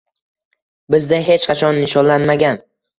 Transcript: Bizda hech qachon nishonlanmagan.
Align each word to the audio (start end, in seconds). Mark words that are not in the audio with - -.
Bizda 0.97 1.21
hech 1.29 1.47
qachon 1.53 1.81
nishonlanmagan. 1.87 2.63